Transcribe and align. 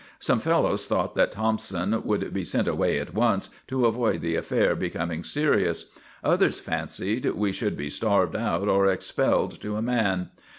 Some 0.17 0.39
fellows 0.39 0.87
thought 0.87 1.13
that 1.13 1.31
Thompson 1.31 2.01
would 2.05 2.33
be 2.33 2.43
sent 2.43 2.67
away 2.67 2.97
at 2.97 3.13
once, 3.13 3.51
to 3.67 3.85
avoid 3.85 4.21
the 4.21 4.35
affair 4.35 4.75
becoming 4.75 5.23
serious; 5.23 5.91
others 6.23 6.59
fancied 6.59 7.23
we 7.35 7.51
should 7.51 7.77
be 7.77 7.91
starved 7.91 8.35
out 8.35 8.67
or 8.67 8.87
expelled 8.87 9.61
to 9.61 9.75
a 9.75 9.81
man. 9.83 10.31